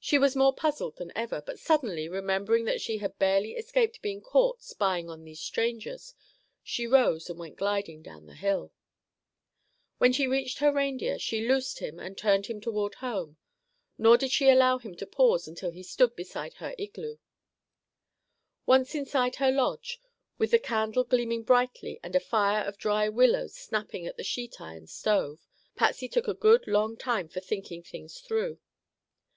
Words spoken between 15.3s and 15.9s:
until he